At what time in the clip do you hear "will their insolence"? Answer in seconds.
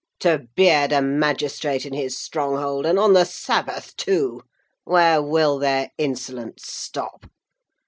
5.21-6.63